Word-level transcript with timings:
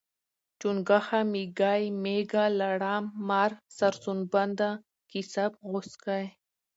چونګښه، 0.59 1.19
میږی، 1.31 1.83
میږه، 2.03 2.45
لړم، 2.59 3.03
مار، 3.27 3.51
سرسوبنده، 3.77 4.69
کیسپ، 5.09 5.51
غوسکی 5.69 6.25